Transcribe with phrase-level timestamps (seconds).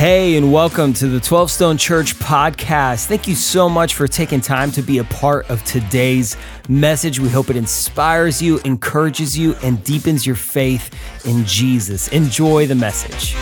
[0.00, 3.04] Hey, and welcome to the 12 Stone Church podcast.
[3.04, 6.38] Thank you so much for taking time to be a part of today's
[6.70, 7.20] message.
[7.20, 10.90] We hope it inspires you, encourages you, and deepens your faith
[11.26, 12.08] in Jesus.
[12.08, 13.34] Enjoy the message.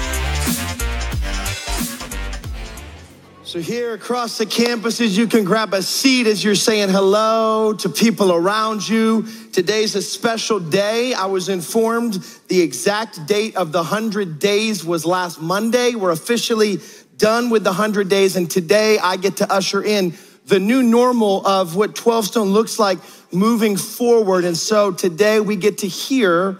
[3.45, 7.89] So, here across the campuses, you can grab a seat as you're saying hello to
[7.89, 9.27] people around you.
[9.59, 11.15] Today's a special day.
[11.15, 15.97] I was informed the exact date of the 100 days was last Monday.
[15.97, 16.79] We're officially
[17.17, 20.15] done with the 100 days, and today I get to usher in
[20.47, 23.01] the new normal of what 12 Stone looks like
[23.33, 24.45] moving forward.
[24.45, 26.59] And so today we get to hear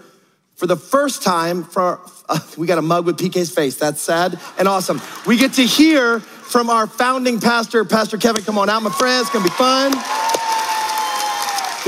[0.57, 3.77] for the first time, for, uh, we got a mug with PK's face.
[3.77, 5.01] That's sad and awesome.
[5.25, 8.43] We get to hear from our founding pastor, Pastor Kevin.
[8.43, 9.21] Come on out, my friends.
[9.21, 10.48] It's gonna be fun.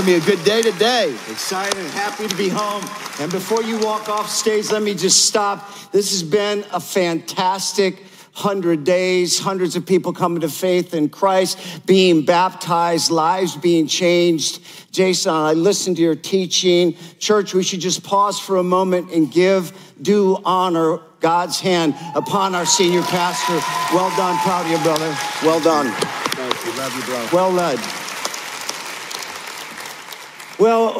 [0.02, 1.14] It's gonna be a good day today.
[1.30, 2.84] Excited and happy to be home.
[3.20, 5.91] And before you walk off stage, let me just stop.
[5.91, 7.98] This has been a fantastic
[8.34, 14.63] 100 days, hundreds of people coming to faith in Christ, being baptized, lives being changed.
[14.91, 16.96] Jason, I listened to your teaching.
[17.20, 19.71] Church, we should just pause for a moment and give
[20.02, 23.54] due honor God's hand upon our senior pastor.
[23.96, 24.36] Well done.
[24.40, 25.15] Proud of you, brother.
[25.43, 25.91] Well done.
[25.91, 26.82] Thank you.
[26.82, 27.27] Love you, bro.
[27.32, 28.01] Well led.
[30.62, 30.93] Well,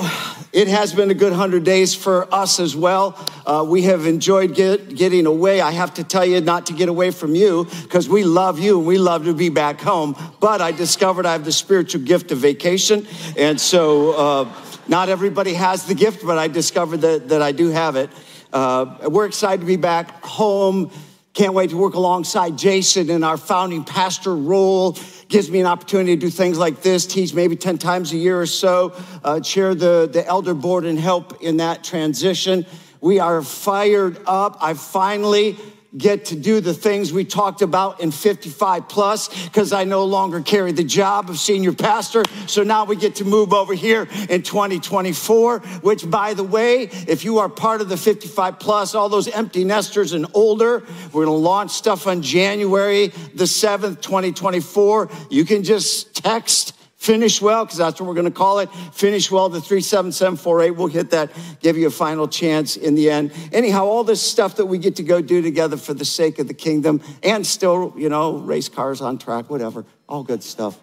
[0.54, 3.16] it has been a good 100 days for us as well.
[3.46, 5.62] Uh, we have enjoyed get, getting away.
[5.62, 8.80] I have to tell you not to get away from you because we love you
[8.80, 10.16] and we love to be back home.
[10.40, 13.06] But I discovered I have the spiritual gift of vacation.
[13.38, 14.54] And so uh,
[14.88, 18.10] not everybody has the gift, but I discovered that, that I do have it.
[18.52, 20.90] Uh, we're excited to be back home.
[21.36, 24.98] Can't wait to work alongside Jason in our founding pastor role
[25.32, 28.40] gives me an opportunity to do things like this, teach maybe 10 times a year
[28.40, 28.94] or so,
[29.24, 32.66] uh, chair the, the elder board and help in that transition.
[33.00, 34.58] We are fired up.
[34.62, 35.58] I finally
[35.98, 40.42] get to do the things we talked about in 55 plus because I no longer
[40.42, 42.24] carry the job of senior pastor.
[42.48, 47.26] So now we get to move over here in 2024, which by the way, if
[47.26, 51.28] you are part of the 55 plus, all those empty nesters and older, we're going
[51.28, 55.10] to launch stuff on January the 7th, 2024.
[55.30, 58.70] You can just text Finish well, because that's what we're going to call it.
[58.94, 60.70] Finish well, the 37748.
[60.70, 63.32] We'll hit that, give you a final chance in the end.
[63.52, 66.48] Anyhow, all this stuff that we get to go do together for the sake of
[66.48, 70.80] the kingdom and still, you know, race cars on track, whatever, all good stuff.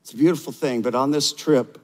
[0.00, 1.78] It's a beautiful thing, but on this trip,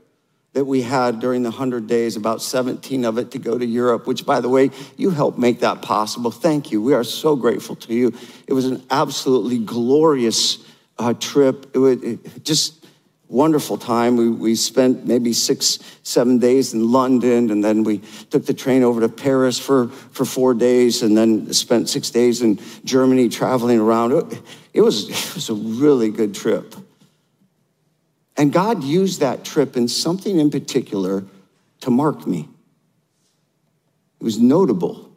[0.55, 4.07] that we had during the 100 days, about 17 of it to go to Europe,
[4.07, 6.31] which, by the way, you helped make that possible.
[6.31, 6.81] Thank you.
[6.81, 8.15] We are so grateful to you.
[8.47, 10.65] It was an absolutely glorious
[10.99, 11.71] uh, trip.
[11.75, 11.99] It was
[12.43, 12.87] just
[13.29, 14.17] wonderful time.
[14.17, 17.99] We, we spent maybe six, seven days in London, and then we
[18.31, 22.43] took the train over to Paris for, for four days, and then spent six days
[22.43, 24.13] in Germany traveling around.
[24.13, 24.43] It,
[24.75, 26.75] it was, it was a really good trip.
[28.37, 31.25] And God used that trip in something in particular
[31.81, 32.49] to mark me.
[34.21, 35.08] It was notable.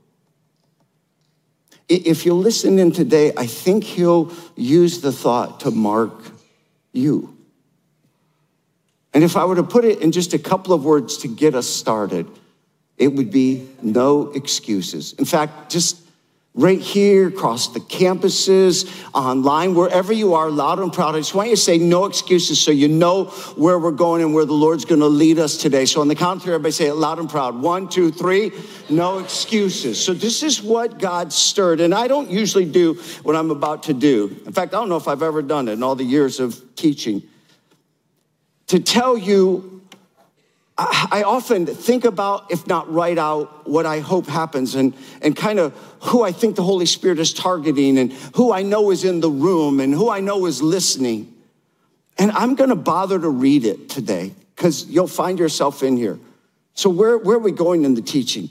[1.93, 6.13] If you listen in today, I think he'll use the thought to mark
[6.93, 7.35] you.
[9.13, 11.53] And if I were to put it in just a couple of words to get
[11.53, 12.27] us started,
[12.97, 15.11] it would be no excuses.
[15.13, 16.00] In fact, just
[16.53, 21.15] right here, across the campuses, online, wherever you are, loud and proud.
[21.15, 23.25] I just want you to say no excuses so you know
[23.55, 25.85] where we're going and where the Lord's going to lead us today.
[25.85, 27.61] So on the count of three, everybody say it loud and proud.
[27.61, 28.51] One, two, three,
[28.89, 30.03] no excuses.
[30.03, 31.79] So this is what God stirred.
[31.79, 34.37] And I don't usually do what I'm about to do.
[34.45, 36.61] In fact, I don't know if I've ever done it in all the years of
[36.75, 37.23] teaching.
[38.67, 39.80] To tell you
[40.77, 45.59] I often think about, if not write out, what I hope happens and, and kind
[45.59, 49.19] of who I think the Holy Spirit is targeting and who I know is in
[49.19, 51.31] the room and who I know is listening.
[52.17, 56.17] And I'm going to bother to read it today because you'll find yourself in here.
[56.73, 58.49] So, where, where are we going in the teaching?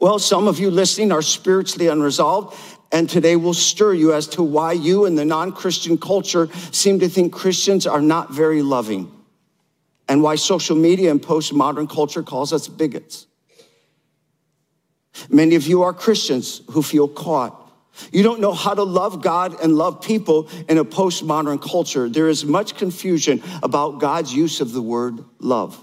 [0.00, 2.58] Well, some of you listening are spiritually unresolved,
[2.90, 6.98] and today will stir you as to why you and the non Christian culture seem
[7.00, 9.10] to think Christians are not very loving
[10.10, 13.28] and why social media and postmodern culture calls us bigots.
[15.28, 17.56] Many of you are Christians who feel caught.
[18.12, 22.08] You don't know how to love God and love people in a postmodern culture.
[22.08, 25.80] There is much confusion about God's use of the word love.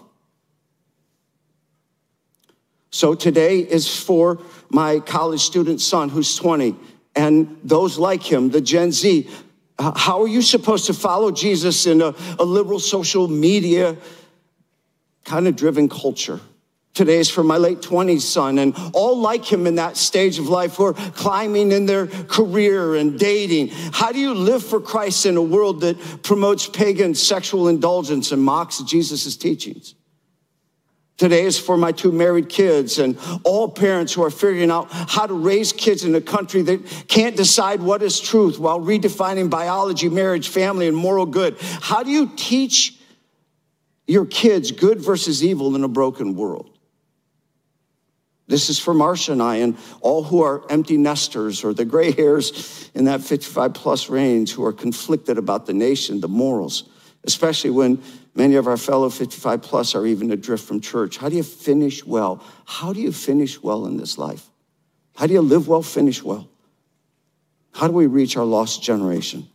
[2.91, 6.75] So today is for my college student son who's 20
[7.15, 9.29] and those like him, the Gen Z.
[9.79, 13.95] How are you supposed to follow Jesus in a, a liberal social media
[15.27, 16.39] kind of driven culture.
[16.95, 20.47] Today is for my late 20s son and all like him in that stage of
[20.47, 23.67] life who are climbing in their career and dating.
[23.91, 28.41] How do you live for Christ in a world that promotes pagan sexual indulgence and
[28.41, 29.93] mocks Jesus' teachings?
[31.17, 35.27] Today is for my two married kids and all parents who are figuring out how
[35.27, 40.09] to raise kids in a country that can't decide what is truth while redefining biology,
[40.09, 41.57] marriage, family, and moral good.
[41.59, 42.96] How do you teach
[44.07, 46.77] your kids good versus evil in a broken world?
[48.47, 52.11] This is for Marcia and I and all who are empty nesters or the gray
[52.11, 56.89] hairs in that 55 plus range who are conflicted about the nation, the morals,
[57.25, 58.01] especially when
[58.35, 61.17] many of our fellow 55 plus are even adrift from church.
[61.17, 62.41] How do you finish well?
[62.65, 64.49] How do you finish well in this life?
[65.17, 66.47] How do you live well, finish well?
[67.73, 69.49] How do we reach our lost generation?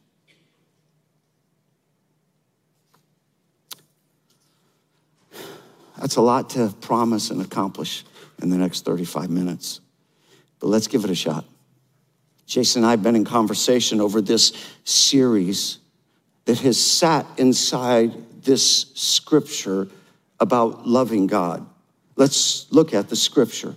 [6.02, 8.04] That's a lot to promise and accomplish
[8.42, 9.80] in the next 35 minutes.
[10.58, 11.44] But let's give it a shot.
[12.44, 14.52] Jason and I have been in conversation over this
[14.82, 15.78] series
[16.46, 19.86] that has sat inside this scripture
[20.40, 21.64] about loving God.
[22.16, 23.76] Let's look at the scripture.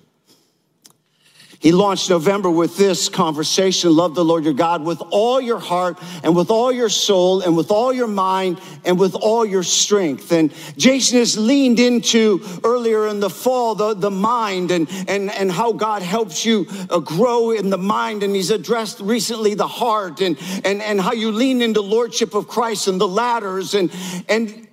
[1.66, 5.98] He launched November with this conversation Love the Lord your God with all your heart
[6.24, 10.32] and with all your soul and with all your mind and with all your strength.
[10.32, 15.52] And Jason has leaned into earlier in the fall the, the mind and, and, and
[15.52, 18.22] how God helps you uh, grow in the mind.
[18.22, 22.48] And he's addressed recently the heart and, and, and how you lean into Lordship of
[22.48, 23.74] Christ and the ladders.
[23.74, 23.92] And,
[24.30, 24.68] and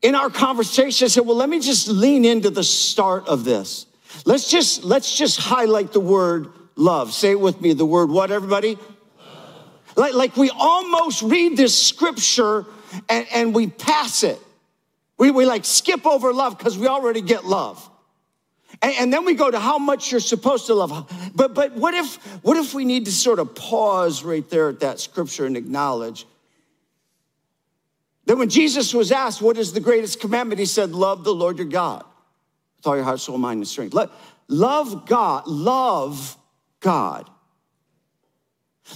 [0.00, 3.84] in our conversation, I said, Well, let me just lean into the start of this.
[4.24, 7.12] Let's just let's just highlight the word love.
[7.12, 7.72] Say it with me.
[7.72, 8.78] The word what, everybody?
[9.96, 12.64] Like, like we almost read this scripture
[13.08, 14.38] and, and we pass it.
[15.18, 17.86] We, we like skip over love because we already get love.
[18.82, 21.32] And, and, then we go to how much you're supposed to love.
[21.34, 24.80] But but what if what if we need to sort of pause right there at
[24.80, 26.24] that scripture and acknowledge
[28.26, 30.60] that when Jesus was asked, What is the greatest commandment?
[30.60, 32.04] He said, Love the Lord your God
[32.80, 33.94] with all your heart, soul, mind, and strength.
[34.48, 35.46] Love God.
[35.46, 36.36] Love
[36.80, 37.28] God.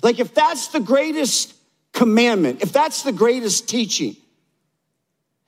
[0.02, 1.54] Like if that's the greatest
[1.92, 4.16] commandment, if that's the greatest teaching,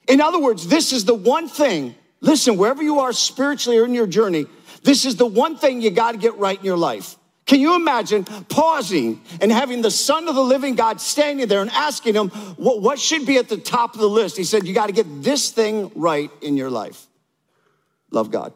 [0.07, 3.95] in other words, this is the one thing, listen, wherever you are spiritually or in
[3.95, 4.47] your journey,
[4.85, 7.17] this is the one thing you got to get right in your life.
[7.47, 11.71] Can you imagine pausing and having the Son of the living God standing there and
[11.71, 14.37] asking him, what, what should be at the top of the list?
[14.37, 17.07] He said, You got to get this thing right in your life
[18.11, 18.53] love God.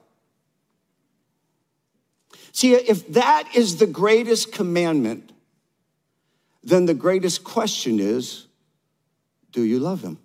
[2.52, 5.32] See, if that is the greatest commandment,
[6.62, 8.46] then the greatest question is
[9.52, 10.18] do you love Him?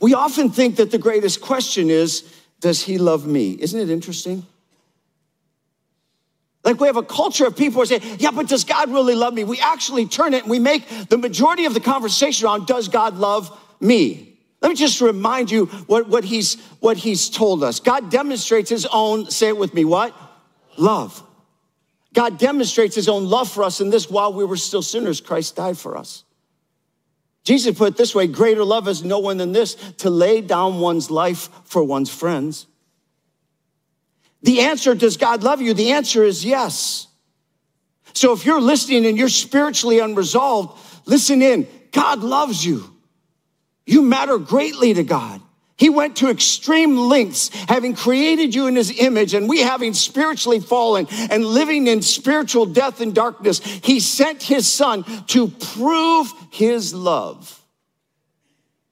[0.00, 2.24] We often think that the greatest question is
[2.60, 3.52] does He love me?
[3.52, 4.46] Isn't it interesting?
[6.64, 9.34] Like we have a culture of people who say, yeah, but does God really love
[9.34, 9.44] me?
[9.44, 13.18] We actually turn it and we make the majority of the conversation around, does God
[13.18, 14.33] love me?
[14.64, 17.80] Let me just remind you what, what, he's, what he's told us.
[17.80, 20.16] God demonstrates his own, say it with me, what?
[20.78, 21.22] Love.
[22.14, 25.54] God demonstrates his own love for us in this while we were still sinners, Christ
[25.54, 26.24] died for us.
[27.42, 30.80] Jesus put it this way greater love is no one than this to lay down
[30.80, 32.66] one's life for one's friends.
[34.44, 35.74] The answer, does God love you?
[35.74, 37.06] The answer is yes.
[38.14, 41.68] So if you're listening and you're spiritually unresolved, listen in.
[41.92, 42.93] God loves you.
[43.86, 45.40] You matter greatly to God.
[45.76, 50.60] He went to extreme lengths, having created you in his image, and we having spiritually
[50.60, 53.58] fallen and living in spiritual death and darkness.
[53.58, 57.60] He sent his son to prove his love.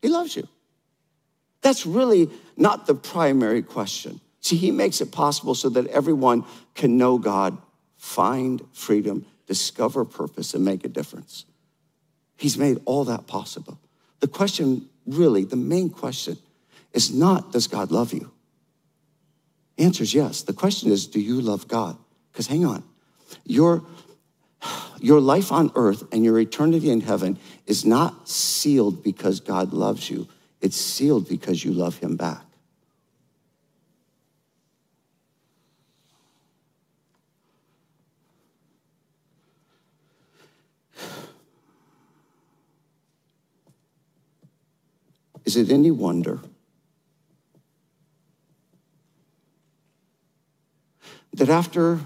[0.00, 0.49] He loves you.
[1.61, 4.20] That's really not the primary question.
[4.40, 6.44] See, he makes it possible so that everyone
[6.75, 7.56] can know God,
[7.96, 11.44] find freedom, discover purpose, and make a difference.
[12.37, 13.78] He's made all that possible.
[14.22, 16.38] The question, really, the main question
[16.92, 18.30] is not, does God love you?
[19.76, 20.42] The answer is yes.
[20.42, 21.98] The question is, do you love God?
[22.30, 22.84] Because hang on,
[23.44, 23.82] your,
[25.00, 27.36] your life on earth and your eternity in heaven
[27.66, 30.28] is not sealed because God loves you,
[30.60, 32.44] it's sealed because you love Him back.
[45.44, 46.40] Is it any wonder
[51.34, 51.99] that after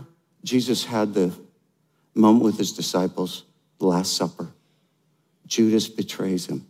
[0.44, 1.32] Jesus had the
[2.14, 3.44] moment with his disciples,
[3.78, 4.48] the Last Supper,
[5.46, 6.66] Judas betrays him.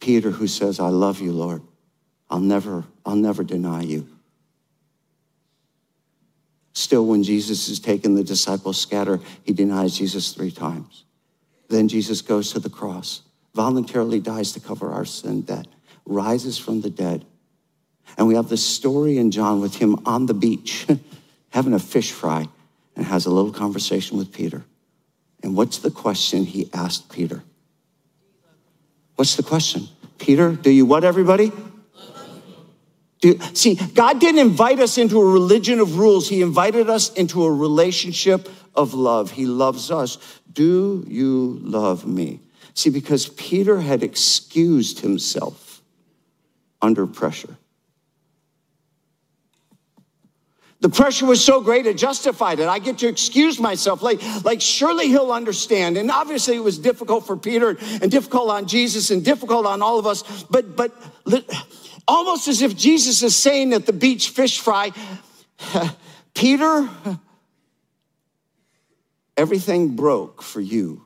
[0.00, 1.62] Peter, who says, I love you, Lord,
[2.30, 4.08] I'll never, I'll never deny you.
[6.72, 9.20] Still, when Jesus is taken, the disciples scatter.
[9.42, 11.04] He denies Jesus three times.
[11.68, 13.22] Then Jesus goes to the cross,
[13.54, 15.66] voluntarily dies to cover our sin debt,
[16.06, 17.24] rises from the dead.
[18.16, 20.86] And we have this story in John with him on the beach,
[21.50, 22.48] having a fish fry,
[22.96, 24.64] and has a little conversation with Peter.
[25.42, 27.42] And what's the question he asked Peter?
[29.16, 29.88] What's the question?
[30.18, 31.52] Peter, do you what, everybody?
[33.20, 36.28] Do, see, God didn't invite us into a religion of rules.
[36.28, 39.30] He invited us into a relationship of love.
[39.30, 40.16] He loves us.
[40.50, 42.40] Do you love me?
[42.74, 45.82] See, because Peter had excused himself
[46.80, 47.56] under pressure.
[50.80, 52.66] The pressure was so great, it justified it.
[52.66, 54.00] I get to excuse myself.
[54.02, 55.98] Like, like surely he'll understand.
[55.98, 59.98] And obviously it was difficult for Peter and difficult on Jesus and difficult on all
[59.98, 60.44] of us.
[60.44, 60.94] But, but
[62.08, 64.92] almost as if Jesus is saying at the beach fish fry,
[66.34, 66.88] Peter,
[69.36, 71.04] everything broke for you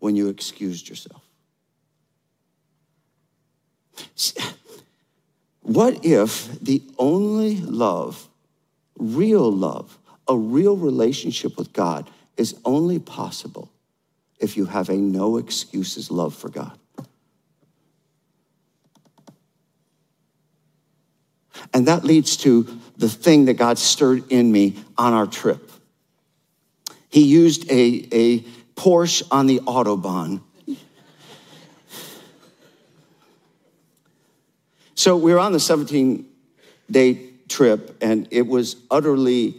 [0.00, 1.22] when you excused yourself.
[5.62, 8.28] What if the only love
[9.00, 13.70] real love, a real relationship with God is only possible
[14.38, 16.78] if you have a no excuses love for God.
[21.74, 22.66] And that leads to
[22.96, 25.70] the thing that God stirred in me on our trip.
[27.08, 28.44] He used a, a
[28.80, 30.40] Porsche on the Autobahn.
[34.94, 36.24] So we were on the 17
[36.90, 39.56] day trip, and it was utterly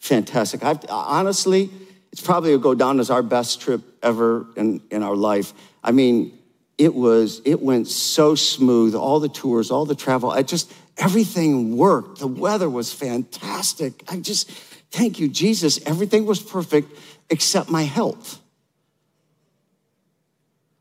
[0.00, 0.64] fantastic.
[0.64, 1.70] I've, honestly,
[2.10, 5.52] it's probably will go down as our best trip ever in, in our life.
[5.84, 6.36] I mean,
[6.76, 11.76] it was, it went so smooth, all the tours, all the travel, I just, everything
[11.76, 12.18] worked.
[12.18, 14.02] The weather was fantastic.
[14.08, 14.50] I just,
[14.90, 15.78] thank you, Jesus.
[15.86, 16.98] Everything was perfect
[17.30, 18.40] except my health.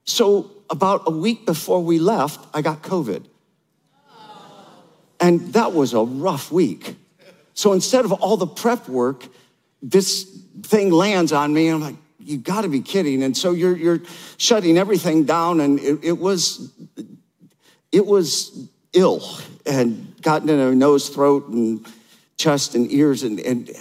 [0.06, 3.26] So, about a week before we left, I got COVID.
[5.20, 6.96] And that was a rough week.
[7.54, 9.26] So instead of all the prep work,
[9.82, 10.24] this
[10.64, 13.24] thing lands on me, and I'm like, you gotta be kidding.
[13.24, 14.02] And so you're, you're
[14.38, 16.74] shutting everything down, and it, it was,
[17.92, 19.24] it was ill
[19.66, 21.86] and gotten in a nose, throat, and
[22.38, 23.24] chest and ears.
[23.24, 23.72] And, and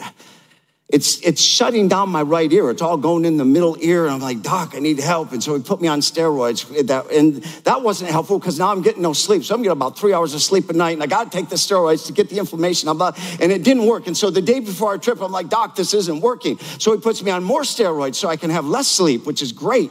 [0.92, 2.70] it's, it's shutting down my right ear.
[2.70, 4.04] It's all going in the middle ear.
[4.04, 5.32] And I'm like, Doc, I need help.
[5.32, 6.86] And so he put me on steroids.
[6.86, 9.42] That, and that wasn't helpful because now I'm getting no sleep.
[9.42, 10.92] So I'm getting about three hours of sleep a night.
[10.92, 12.90] And I got to take the steroids to get the inflammation.
[12.90, 14.06] I'm and it didn't work.
[14.06, 16.58] And so the day before our trip, I'm like, Doc, this isn't working.
[16.78, 19.50] So he puts me on more steroids so I can have less sleep, which is
[19.50, 19.90] great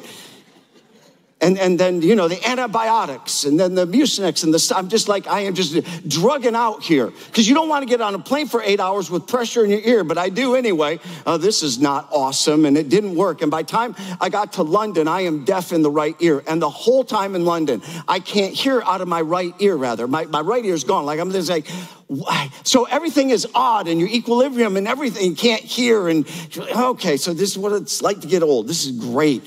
[1.42, 5.10] and, and then, you know, the antibiotics and then the Mucinex and the, I'm just
[5.10, 5.76] like, I am just
[6.08, 7.08] drugging out here.
[7.08, 9.72] Because you don't want to get on a plane for eight hours with pressure in
[9.72, 11.00] your ear, but I do anyway.
[11.26, 13.42] Uh, this is not awesome and it didn't work.
[13.42, 16.44] And by time I got to London, I am deaf in the right ear.
[16.48, 20.08] And the whole time in London, I can't hear out of my right ear, rather.
[20.08, 21.06] My, my right ear is gone.
[21.08, 21.68] Like I'm just like,
[22.06, 22.52] why?
[22.64, 26.08] So everything is odd and your equilibrium and everything you can't hear.
[26.08, 26.30] And
[26.76, 28.68] okay, so this is what it's like to get old.
[28.68, 29.44] This is great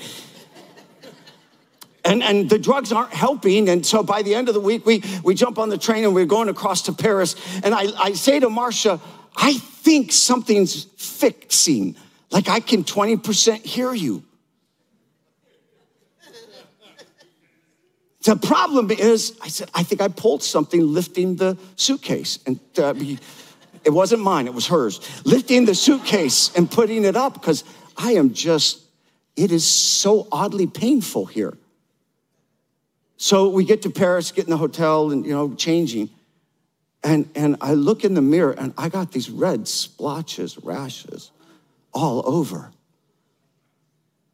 [2.05, 3.67] and, and the drugs aren't helping.
[3.67, 6.13] And so by the end of the week, we, we jump on the train and
[6.13, 7.35] we're going across to Paris.
[7.63, 9.01] And I, I say to Marcia,
[9.35, 11.95] I think something's fixing.
[12.31, 14.23] Like I can 20% hear you.
[18.23, 22.39] The problem is, I said, I think I pulled something lifting the suitcase.
[22.47, 22.95] And uh,
[23.83, 24.99] it wasn't mine, it was hers.
[25.25, 27.63] Lifting the suitcase and putting it up because
[27.95, 28.81] I am just,
[29.35, 31.55] it is so oddly painful here.
[33.17, 36.09] So we get to Paris, get in the hotel, and you know, changing.
[37.03, 41.31] And, and I look in the mirror and I got these red splotches, rashes
[41.93, 42.71] all over.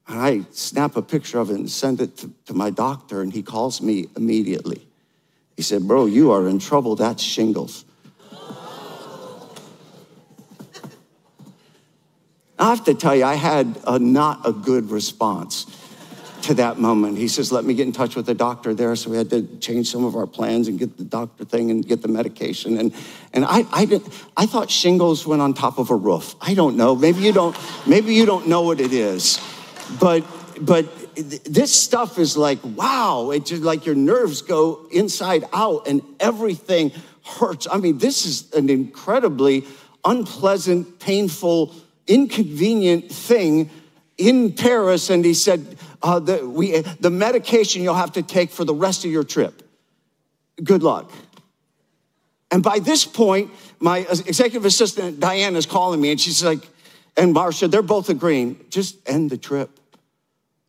[0.08, 3.32] And I snap a picture of it and send it to, to my doctor, and
[3.32, 4.88] he calls me immediately.
[5.56, 6.96] He said, Bro, you are in trouble.
[6.96, 7.86] That's shingles.
[12.58, 15.66] I have to tell you, I had a, not a good response
[16.44, 17.18] to that moment.
[17.18, 18.96] He says, Let me get in touch with the doctor there.
[18.96, 21.88] So we had to change some of our plans and get the doctor thing and
[21.88, 22.78] get the medication.
[22.78, 22.94] And,
[23.34, 24.02] and I, I, did,
[24.36, 26.36] I thought shingles went on top of a roof.
[26.42, 26.96] I don't know.
[26.96, 27.56] Maybe you don't,
[27.88, 29.40] maybe you don't know what it is.
[30.00, 30.24] But,
[30.60, 36.02] but this stuff is like, wow, it's just like your nerves go inside out and
[36.20, 36.92] everything
[37.24, 37.68] hurts.
[37.72, 39.66] I mean, this is an incredibly
[40.04, 41.76] unpleasant, painful,
[42.08, 43.70] inconvenient thing
[44.18, 45.10] in Paris.
[45.10, 49.06] And he said, uh, the, we, the medication you'll have to take for the rest
[49.06, 49.62] of your trip.
[50.64, 51.12] Good luck.
[52.52, 56.68] And by this point, my executive assistant, Diane, is calling me and she's like,
[57.16, 59.70] and Marcia, they're both agreeing, just end the trip.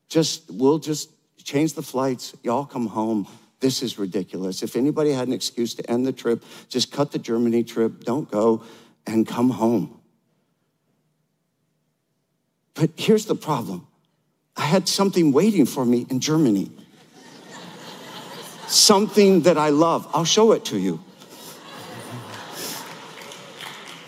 [0.08, 1.10] Just, we'll just
[1.42, 2.36] change the flights.
[2.42, 3.26] Y'all come home.
[3.60, 4.62] This is ridiculous.
[4.62, 8.30] If anybody had an excuse to end the trip, just cut the Germany trip, don't
[8.30, 8.64] go,
[9.06, 10.00] and come home.
[12.74, 13.86] But here's the problem
[14.56, 16.70] I had something waiting for me in Germany.
[18.68, 20.08] something that I love.
[20.14, 20.98] I'll show it to you.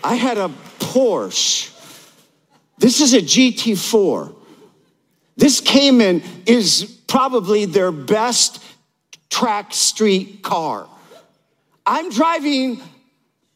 [0.03, 1.71] I had a Porsche.
[2.77, 4.33] This is a GT4.
[5.37, 8.63] This Cayman is probably their best
[9.29, 10.87] track street car.
[11.85, 12.81] I'm driving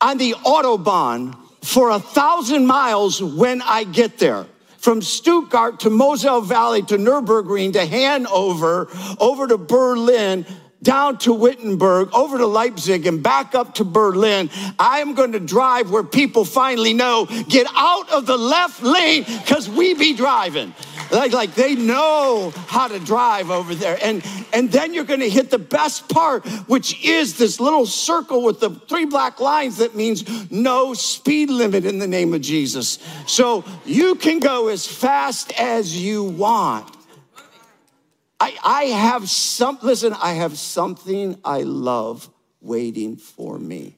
[0.02, 4.46] on the Autobahn for a thousand miles when I get there.
[4.80, 8.88] From Stuttgart to Moselle Valley to Nürburgring to Hanover,
[9.20, 10.46] over to Berlin,
[10.82, 14.50] down to Wittenberg, over to Leipzig, and back up to Berlin.
[14.78, 19.26] I am going to drive where people finally know get out of the left lane
[19.26, 20.74] because we be driving.
[21.12, 23.98] Like, like they know how to drive over there.
[24.02, 24.24] And,
[24.54, 28.60] and then you're going to hit the best part, which is this little circle with
[28.60, 33.00] the three black lines that means no speed limit in the name of Jesus.
[33.26, 36.96] So you can go as fast as you want.
[38.40, 42.30] I, I have some, listen, I have something I love
[42.62, 43.98] waiting for me.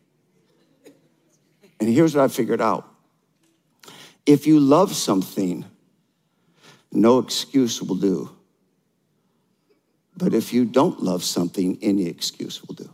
[1.79, 2.87] And here's what I figured out
[4.25, 5.65] if you love something,
[6.91, 8.29] no excuse will do.
[10.15, 12.89] But if you don't love something, any excuse will do.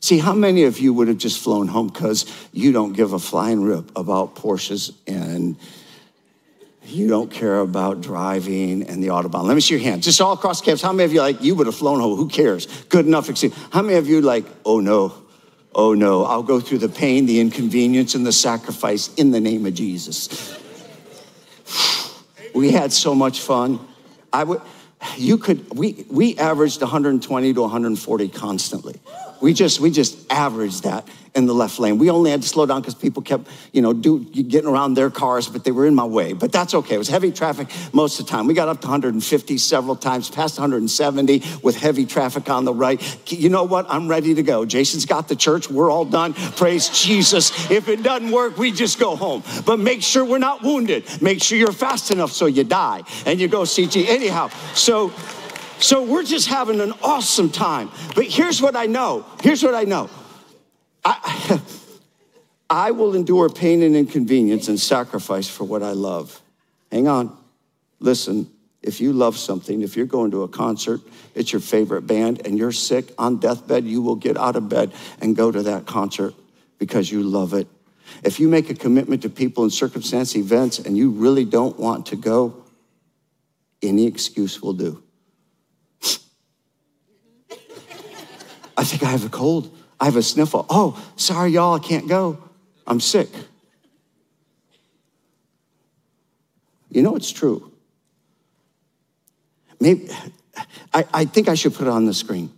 [0.00, 3.18] See, how many of you would have just flown home because you don't give a
[3.18, 5.56] flying rip about Porsches and
[6.84, 9.44] you don't care about driving and the Autobahn?
[9.44, 10.04] Let me see your hands.
[10.04, 10.82] Just all across campus.
[10.82, 12.16] How many of you like, you would have flown home?
[12.16, 12.66] Who cares?
[12.84, 13.54] Good enough excuse.
[13.70, 15.12] How many of you like, oh no,
[15.78, 19.64] oh no, I'll go through the pain, the inconvenience, and the sacrifice in the name
[19.64, 20.58] of Jesus?
[22.54, 23.78] we had so much fun.
[24.32, 24.60] I would,
[25.16, 29.00] you could, we, we averaged 120 to 140 constantly.
[29.40, 31.98] We just, we just averaged that in the left lane.
[31.98, 35.10] We only had to slow down because people kept, you know, do, getting around their
[35.10, 36.32] cars, but they were in my way.
[36.32, 36.96] But that's okay.
[36.96, 38.46] It was heavy traffic most of the time.
[38.46, 43.00] We got up to 150 several times, past 170 with heavy traffic on the right.
[43.30, 43.86] You know what?
[43.88, 44.64] I'm ready to go.
[44.64, 45.70] Jason's got the church.
[45.70, 46.34] We're all done.
[46.34, 47.70] Praise Jesus.
[47.70, 49.42] If it doesn't work, we just go home.
[49.64, 51.04] But make sure we're not wounded.
[51.22, 54.08] Make sure you're fast enough so you die and you go CG.
[54.08, 55.12] Anyhow, so
[55.80, 57.90] so we're just having an awesome time.
[58.14, 59.24] But here's what I know.
[59.42, 60.10] Here's what I know.
[61.04, 61.60] I,
[62.70, 66.40] I will endure pain and inconvenience and sacrifice for what I love.
[66.92, 67.36] Hang on.
[68.00, 68.50] Listen,
[68.82, 71.00] if you love something, if you're going to a concert,
[71.34, 74.92] it's your favorite band, and you're sick on deathbed, you will get out of bed
[75.20, 76.34] and go to that concert
[76.78, 77.66] because you love it.
[78.22, 82.06] If you make a commitment to people and circumstance events and you really don't want
[82.06, 82.64] to go,
[83.82, 85.02] any excuse will do.
[88.88, 89.76] Think I have a cold.
[90.00, 90.66] I have a sniffle.
[90.70, 92.38] Oh, sorry, y'all, I can't go.
[92.86, 93.28] I'm sick.
[96.90, 97.70] You know it's true.
[99.80, 100.08] Maybe
[100.92, 102.50] I, I think I should put it on the screen.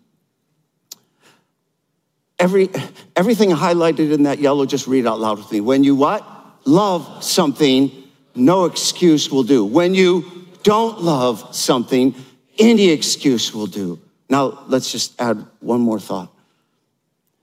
[2.39, 2.71] Every
[3.17, 5.61] everything highlighted in that yellow, just read out loud with me.
[5.61, 6.25] When you what?
[6.65, 7.91] Love something,
[8.35, 9.65] no excuse will do.
[9.65, 12.15] When you don't love something,
[12.59, 13.99] any excuse will do.
[14.31, 16.33] Now, let's just add one more thought.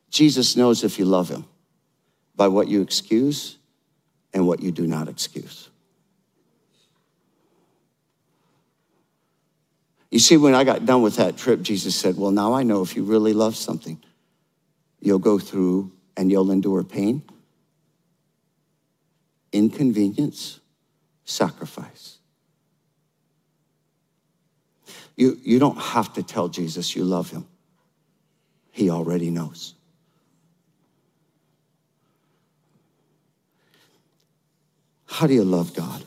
[0.10, 1.46] Jesus knows if you love him
[2.36, 3.58] by what you excuse
[4.34, 5.70] and what you do not excuse.
[10.10, 12.82] You see, when I got done with that trip, Jesus said, Well, now I know
[12.82, 14.02] if you really love something,
[15.02, 17.22] you'll go through and you'll endure pain,
[19.52, 20.62] inconvenience,
[21.26, 22.17] sacrifice.
[25.18, 27.46] You, you don't have to tell Jesus you love him,
[28.72, 29.74] he already knows.
[35.08, 36.06] How do you love God?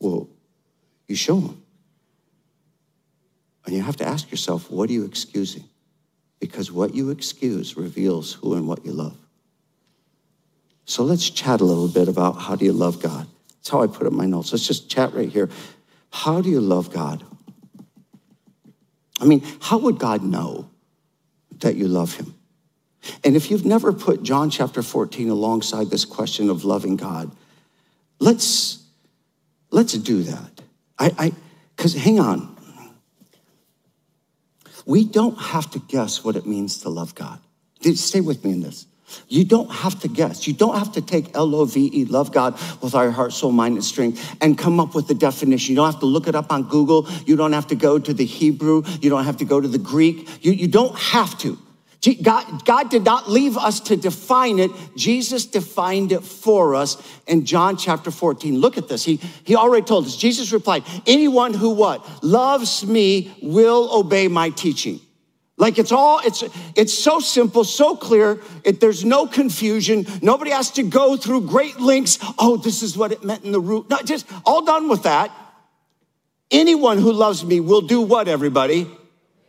[0.00, 0.28] Well,
[1.06, 1.62] you show him.
[3.64, 5.64] And you have to ask yourself, what are you excusing?
[6.40, 9.16] Because what you excuse reveals who and what you love.
[10.84, 13.28] So let's chat a little bit about how do you love God?
[13.50, 14.50] That's how I put in my notes.
[14.50, 15.48] Let's just chat right here.
[16.12, 17.24] How do you love God?
[19.20, 20.68] I mean, how would God know
[21.60, 22.34] that you love him?
[23.24, 27.34] And if you've never put John chapter 14 alongside this question of loving God,
[28.18, 28.84] let's
[29.70, 30.60] let's do that.
[30.98, 31.32] I I
[31.76, 32.54] cuz hang on.
[34.84, 37.40] We don't have to guess what it means to love God.
[37.94, 38.86] Stay with me in this.
[39.28, 40.46] You don't have to guess.
[40.46, 43.52] You don't have to take L O V E, love God with our heart, soul,
[43.52, 45.72] mind, and strength, and come up with the definition.
[45.72, 47.08] You don't have to look it up on Google.
[47.26, 48.82] You don't have to go to the Hebrew.
[49.00, 50.44] You don't have to go to the Greek.
[50.44, 51.58] You, you don't have to.
[52.22, 54.72] God, God did not leave us to define it.
[54.96, 58.58] Jesus defined it for us in John chapter 14.
[58.58, 59.04] Look at this.
[59.04, 60.16] He, he already told us.
[60.16, 62.24] Jesus replied, anyone who what?
[62.24, 65.00] Loves me will obey my teaching.
[65.62, 66.42] Like it's all, it's,
[66.74, 68.40] it's so simple, so clear.
[68.64, 70.04] It, there's no confusion.
[70.20, 72.18] Nobody has to go through great links.
[72.36, 73.88] Oh, this is what it meant in the root.
[73.88, 75.30] Not just all done with that.
[76.50, 78.90] Anyone who loves me will do what, everybody?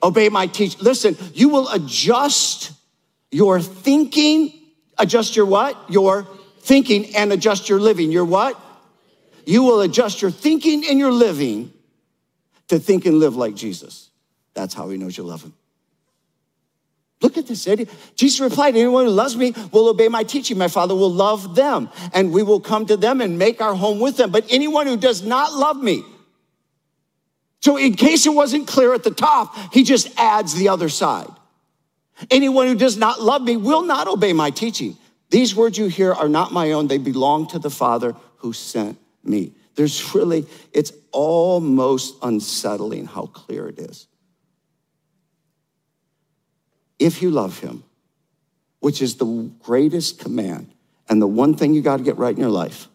[0.04, 0.80] Obey my teach.
[0.80, 2.74] Listen, you will adjust
[3.32, 4.54] your thinking,
[5.00, 5.76] adjust your what?
[5.90, 6.28] Your
[6.60, 8.12] thinking and adjust your living.
[8.12, 8.56] Your what?
[9.48, 11.74] You will adjust your thinking and your living
[12.68, 14.12] to think and live like Jesus.
[14.54, 15.56] That's how he knows you love him.
[17.24, 17.64] Look at this.
[18.16, 20.58] Jesus replied, Anyone who loves me will obey my teaching.
[20.58, 24.02] My Father will love them, and we will come to them and make our home
[24.02, 24.30] with them.
[24.30, 26.04] But anyone who does not love me,
[27.62, 31.30] so in case it wasn't clear at the top, he just adds the other side.
[32.30, 34.98] Anyone who does not love me will not obey my teaching.
[35.30, 39.00] These words you hear are not my own, they belong to the Father who sent
[39.24, 39.54] me.
[39.76, 44.08] There's really, it's almost unsettling how clear it is
[47.04, 47.84] if you love him,
[48.80, 50.74] which is the greatest command
[51.10, 52.88] and the one thing you got to get right in your life,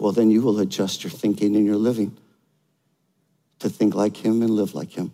[0.00, 2.18] well, then you will adjust your thinking and your living
[3.60, 5.12] to think like him and live like him.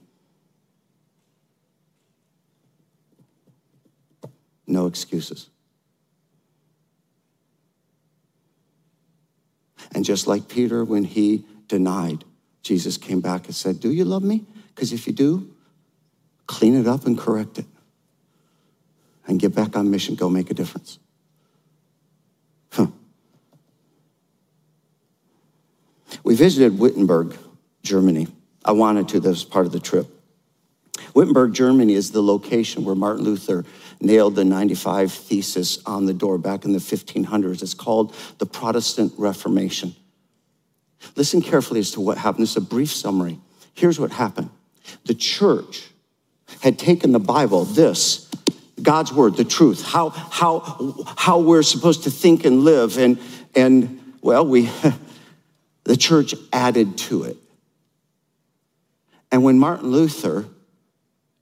[4.67, 5.51] No excuses.
[9.95, 12.25] And just like Peter, when he denied,
[12.63, 14.47] Jesus came back and said, Do you love me?
[14.75, 15.55] Because if you do,
[16.47, 17.67] clean it up and correct it.
[19.27, 20.15] And get back on mission.
[20.15, 20.99] Go make a difference.
[22.73, 22.89] Huh.
[26.25, 27.37] We visited Wittenberg,
[27.83, 28.27] Germany.
[28.65, 30.09] I wanted to, that was part of the trip.
[31.15, 33.65] Wittenberg, Germany is the location where Martin Luther
[34.01, 37.63] nailed the 95 thesis on the door back in the 1500s.
[37.63, 39.95] It's called the Protestant Reformation.
[41.17, 42.45] Listen carefully as to what happened.
[42.45, 43.39] Is a brief summary.
[43.75, 44.51] Here's what happened
[45.05, 45.89] the church
[46.61, 48.31] had taken the Bible, this,
[48.81, 50.61] God's word, the truth, how, how,
[51.17, 53.19] how we're supposed to think and live, and,
[53.55, 54.71] and well, we,
[55.85, 57.37] the church added to it.
[59.31, 60.47] And when Martin Luther,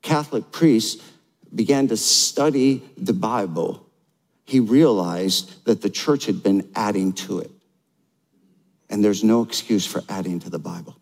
[0.02, 1.02] Catholic priest,
[1.54, 3.84] began to study the Bible,
[4.44, 7.50] he realized that the church had been adding to it.
[8.88, 10.99] And there's no excuse for adding to the Bible.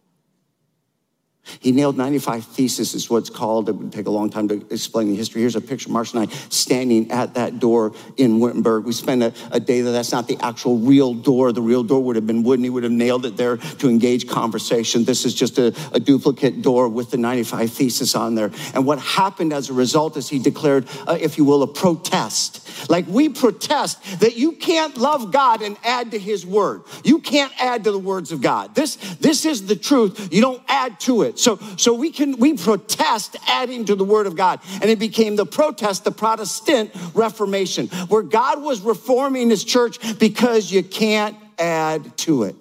[1.60, 3.68] He nailed 95 theses, is what's called.
[3.68, 5.40] It would take a long time to explain the history.
[5.40, 8.84] Here's a picture of Marcia and I standing at that door in Wittenberg.
[8.84, 9.92] We spent a, a day there.
[9.92, 11.52] That's not the actual real door.
[11.52, 12.64] The real door would have been wooden.
[12.64, 15.04] He would have nailed it there to engage conversation.
[15.04, 18.50] This is just a, a duplicate door with the 95 theses on there.
[18.74, 22.88] And what happened as a result is he declared, uh, if you will, a protest.
[22.88, 26.82] Like we protest that you can't love God and add to his word.
[27.04, 28.74] You can't add to the words of God.
[28.74, 30.32] This, this is the truth.
[30.32, 31.37] You don't add to it.
[31.38, 34.60] So, so we can we protest adding to the word of God.
[34.80, 40.70] And it became the protest, the Protestant Reformation, where God was reforming his church because
[40.70, 42.56] you can't add to it.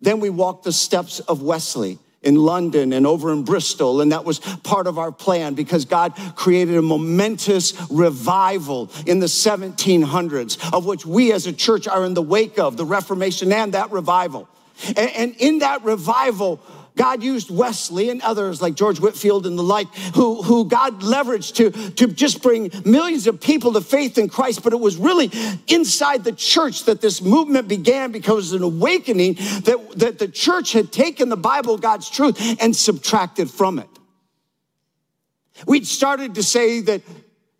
[0.00, 4.00] Then we walked the steps of Wesley in London and over in Bristol.
[4.00, 9.26] And that was part of our plan because God created a momentous revival in the
[9.26, 13.74] 1700s, of which we as a church are in the wake of the Reformation and
[13.74, 14.48] that revival.
[14.88, 16.60] And, and in that revival,
[16.96, 21.54] God used Wesley and others like George Whitefield and the like, who, who God leveraged
[21.56, 24.62] to, to just bring millions of people to faith in Christ.
[24.62, 25.30] But it was really
[25.68, 30.92] inside the church that this movement began because an awakening that, that the church had
[30.92, 33.88] taken the Bible, God's truth, and subtracted from it.
[35.66, 37.02] We'd started to say that,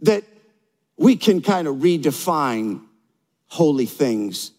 [0.00, 0.24] that
[0.96, 2.82] we can kind of redefine
[3.46, 4.52] holy things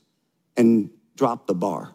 [0.57, 1.93] and drop the bar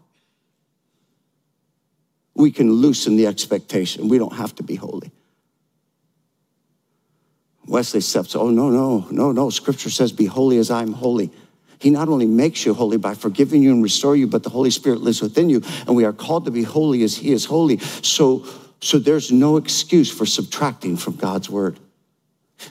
[2.36, 4.08] we can loosen the expectation.
[4.08, 5.10] We don't have to be holy.
[7.66, 9.50] Wesley steps, oh, no, no, no, no.
[9.50, 11.32] Scripture says, be holy as I'm holy.
[11.78, 14.70] He not only makes you holy by forgiving you and restore you, but the Holy
[14.70, 15.62] Spirit lives within you.
[15.86, 17.78] And we are called to be holy as He is holy.
[17.78, 18.46] So,
[18.80, 21.80] so there's no excuse for subtracting from God's word.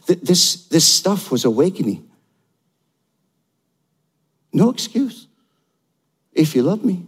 [0.08, 2.10] This, this stuff was awakening.
[4.54, 5.28] No excuse.
[6.32, 7.06] If you love me,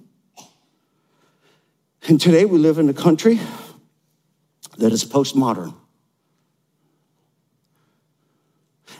[2.07, 3.37] And today we live in a country
[4.77, 5.75] that is postmodern.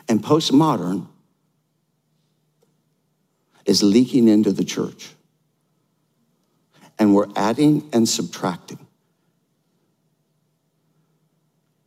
[0.09, 1.07] And postmodern
[3.65, 5.09] is leaking into the church.
[6.99, 8.85] And we're adding and subtracting.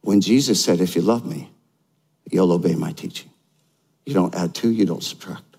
[0.01, 1.51] When Jesus said, If you love me,
[2.31, 3.31] you'll obey my teaching.
[4.07, 5.50] You don't add to, you don't subtract.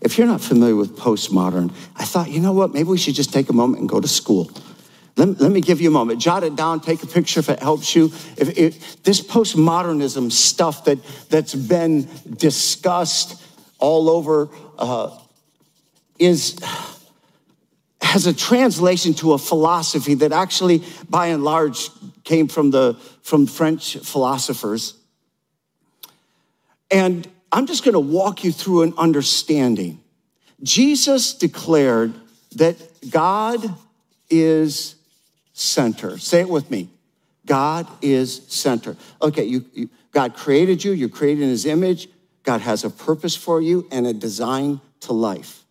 [0.00, 3.32] If you're not familiar with postmodern, I thought, you know what, maybe we should just
[3.32, 4.50] take a moment and go to school.
[5.16, 6.20] Let, let me give you a moment.
[6.20, 8.06] Jot it down, take a picture if it helps you.
[8.36, 13.42] If, if this postmodernism stuff that, that's been discussed
[13.78, 15.18] all over uh,
[16.18, 16.58] is
[18.00, 21.90] has a translation to a philosophy that actually, by and large,
[22.24, 24.94] came from the from French philosophers.
[26.90, 30.00] And I'm just going to walk you through an understanding.
[30.62, 32.12] Jesus declared
[32.56, 32.76] that
[33.10, 33.74] God
[34.28, 34.96] is
[35.52, 36.18] center.
[36.18, 36.88] Say it with me.
[37.46, 38.96] God is center.
[39.22, 42.08] Okay, you, you, God created you, you're created in his image.
[42.42, 45.64] God has a purpose for you and a design to life.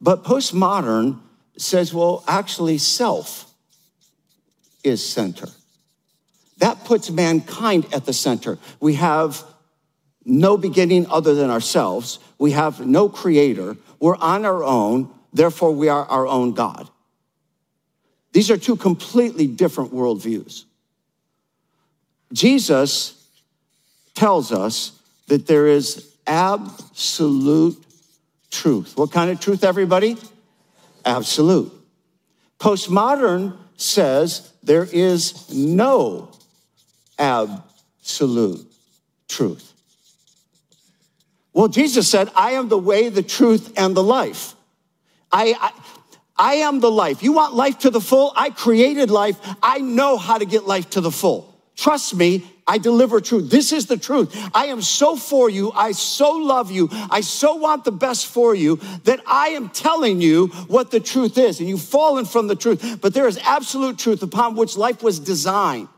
[0.00, 1.20] But postmodern
[1.56, 3.52] says, well, actually, self
[4.84, 5.48] is center.
[6.58, 8.58] That puts mankind at the center.
[8.80, 9.42] We have
[10.28, 12.18] no beginning other than ourselves.
[12.38, 13.76] We have no creator.
[13.98, 15.10] We're on our own.
[15.32, 16.88] Therefore, we are our own God.
[18.32, 20.64] These are two completely different worldviews.
[22.32, 23.26] Jesus
[24.14, 24.92] tells us
[25.28, 27.82] that there is absolute
[28.50, 28.96] truth.
[28.96, 30.16] What kind of truth, everybody?
[31.04, 31.72] Absolute.
[32.58, 36.30] Postmodern says there is no
[37.18, 38.66] absolute
[39.28, 39.67] truth.
[41.58, 44.54] Well, Jesus said, I am the way, the truth, and the life.
[45.32, 45.72] I, I,
[46.36, 47.20] I am the life.
[47.20, 48.32] You want life to the full?
[48.36, 49.40] I created life.
[49.60, 51.52] I know how to get life to the full.
[51.74, 53.50] Trust me, I deliver truth.
[53.50, 54.38] This is the truth.
[54.54, 55.72] I am so for you.
[55.72, 56.90] I so love you.
[57.10, 61.36] I so want the best for you that I am telling you what the truth
[61.38, 61.58] is.
[61.58, 65.18] And you've fallen from the truth, but there is absolute truth upon which life was
[65.18, 65.88] designed.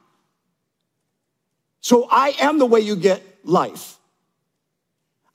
[1.82, 3.98] So I am the way you get life.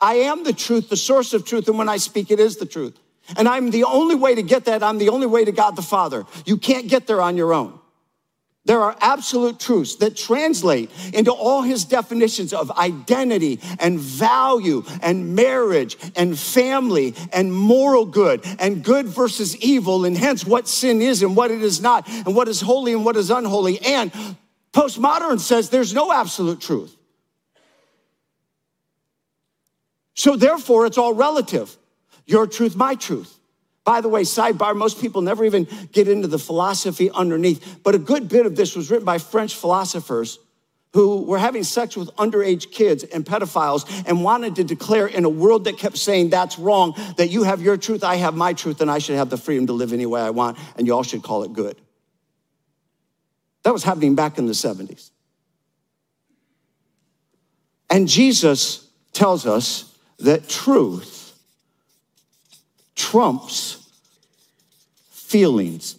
[0.02, 2.66] I am the truth, the source of truth, and when I speak, it is the
[2.66, 2.98] truth.
[3.38, 4.84] And I'm the only way to get that.
[4.84, 6.26] I'm the only way to God the Father.
[6.46, 7.80] You can't get there on your own.
[8.66, 15.36] There are absolute truths that translate into all his definitions of identity and value and
[15.36, 21.22] marriage and family and moral good and good versus evil and hence what sin is
[21.22, 23.80] and what it is not and what is holy and what is unholy.
[23.86, 24.12] And
[24.74, 26.96] postmodern says there's no absolute truth.
[30.16, 31.76] So therefore, it's all relative.
[32.26, 33.38] Your truth, my truth.
[33.84, 38.00] By the way, sidebar, most people never even get into the philosophy underneath, but a
[38.00, 40.40] good bit of this was written by French philosophers
[40.94, 45.30] who were having sex with underage kids and pedophiles and wanted to declare in a
[45.30, 48.80] world that kept saying that's wrong, that you have your truth, I have my truth,
[48.82, 51.04] and I should have the freedom to live any way I want, and you all
[51.04, 51.80] should call it good.
[53.64, 55.12] That was happening back in the 70s.
[57.90, 61.38] And Jesus tells us that truth
[62.96, 63.90] trumps
[65.10, 65.98] feelings.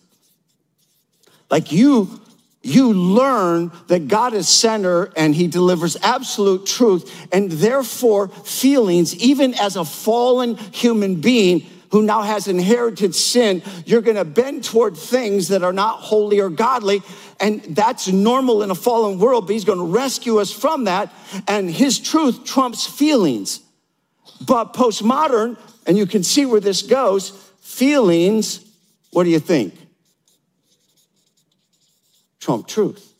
[1.51, 2.21] Like you,
[2.63, 9.55] you learn that God is center and he delivers absolute truth, and therefore, feelings, even
[9.55, 15.49] as a fallen human being, who now has inherited sin, you're gonna bend toward things
[15.49, 17.01] that are not holy or godly.
[17.39, 21.13] And that's normal in a fallen world, but he's gonna rescue us from that.
[21.47, 23.61] And his truth trumps feelings.
[24.45, 28.65] But postmodern, and you can see where this goes, feelings,
[29.13, 29.75] what do you think?
[32.41, 33.13] Trump truth.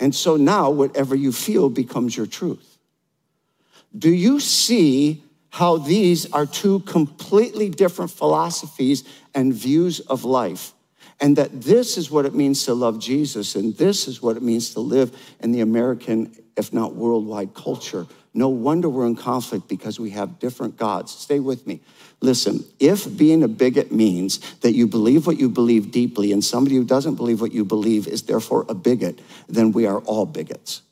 [0.00, 2.78] And so now whatever you feel becomes your truth.
[3.96, 9.02] Do you see how these are two completely different philosophies
[9.34, 10.72] and views of life?
[11.20, 14.42] And that this is what it means to love Jesus, and this is what it
[14.42, 19.68] means to live in the American, if not worldwide, culture no wonder we're in conflict
[19.68, 21.12] because we have different gods.
[21.12, 21.80] Stay with me.
[22.20, 26.76] Listen, if being a bigot means that you believe what you believe deeply and somebody
[26.76, 30.82] who doesn't believe what you believe is therefore a bigot, then we are all bigots.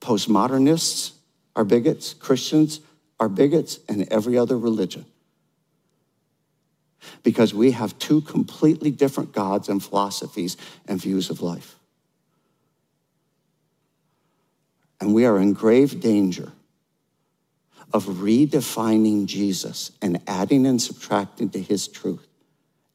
[0.00, 1.12] Postmodernists
[1.56, 2.80] are bigots, Christians
[3.20, 5.04] are bigots, and every other religion.
[7.22, 11.76] Because we have two completely different gods and philosophies and views of life.
[15.00, 16.52] And we are in grave danger
[17.92, 22.26] of redefining Jesus and adding and subtracting to his truth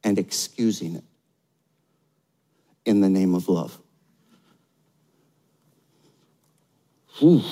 [0.04, 1.04] and excusing it
[2.86, 3.78] in the name of love.
[7.20, 7.44] Whew.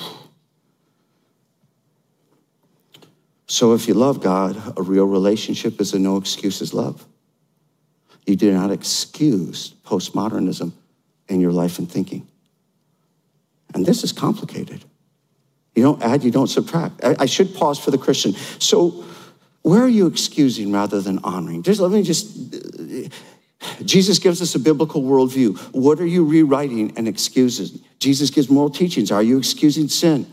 [3.47, 7.05] So, if you love God, a real relationship is a no excuses love.
[8.25, 10.71] You do not excuse postmodernism
[11.27, 12.27] in your life and thinking.
[13.73, 14.83] And this is complicated.
[15.75, 17.03] You don't add, you don't subtract.
[17.03, 18.33] I, I should pause for the Christian.
[18.59, 19.03] So,
[19.61, 21.63] where are you excusing rather than honoring?
[21.63, 22.55] Just let me just.
[22.55, 23.09] Uh,
[23.83, 25.57] Jesus gives us a biblical worldview.
[25.73, 27.79] What are you rewriting and excusing?
[27.99, 29.11] Jesus gives moral teachings.
[29.11, 30.27] Are you excusing sin?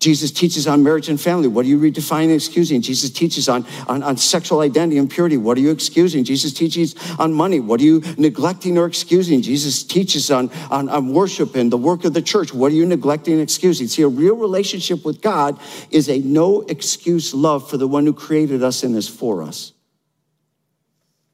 [0.00, 1.46] Jesus teaches on marriage and family.
[1.46, 2.80] What are you redefining excusing?
[2.80, 5.36] Jesus teaches on, on, on, sexual identity and purity.
[5.36, 6.24] What are you excusing?
[6.24, 7.60] Jesus teaches on money.
[7.60, 9.42] What are you neglecting or excusing?
[9.42, 12.54] Jesus teaches on, on, on worship and the work of the church.
[12.54, 13.88] What are you neglecting and excusing?
[13.88, 15.60] See, a real relationship with God
[15.90, 19.74] is a no excuse love for the one who created us and is for us.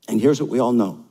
[0.08, 1.04] And here's what we all know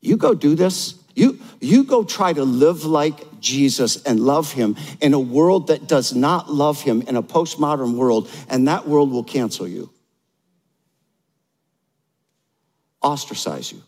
[0.00, 4.76] you go do this, you, you go try to live like Jesus and love him
[5.00, 9.10] in a world that does not love him, in a postmodern world, and that world
[9.10, 9.90] will cancel you,
[13.02, 13.82] ostracize you,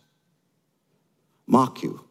[1.47, 2.01] mock you.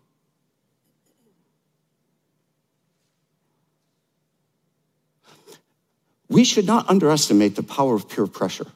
[6.29, 8.67] We should not underestimate the power of peer pressure.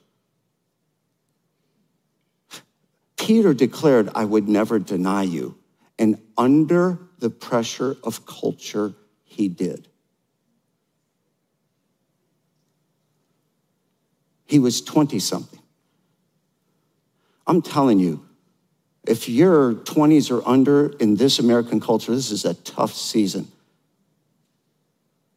[3.16, 5.57] Peter declared, I would never deny you.
[5.98, 9.88] And under the pressure of culture, he did.
[14.46, 15.60] He was 20 something.
[17.46, 18.24] I'm telling you,
[19.06, 23.48] if you're 20s or under in this American culture, this is a tough season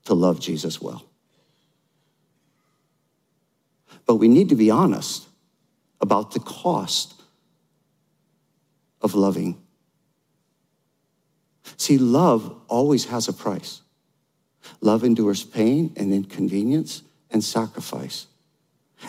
[0.05, 1.05] to love Jesus well.
[4.05, 5.27] But we need to be honest
[6.01, 7.21] about the cost
[9.01, 9.61] of loving
[11.77, 13.81] See, love always has a price.
[14.81, 18.27] Love endures pain and inconvenience and sacrifice.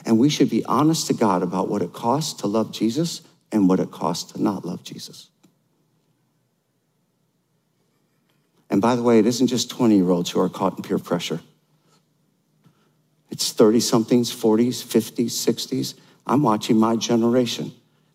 [0.04, 3.68] And we should be honest to God about what it costs to love Jesus and
[3.68, 5.28] what it costs to not love Jesus.
[8.70, 10.98] And by the way, it isn't just 20 year olds who are caught in peer
[10.98, 11.40] pressure.
[13.30, 15.94] It's 30 somethings, 40s, 50s, 60s.
[16.26, 17.72] I'm watching my generation